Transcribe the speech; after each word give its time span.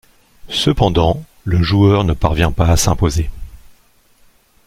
Cependant, 0.49 1.23
le 1.43 1.61
joueur 1.61 2.03
ne 2.05 2.13
parvient 2.13 2.51
pas 2.51 2.69
à 2.71 2.75
s'imposer. 2.75 3.29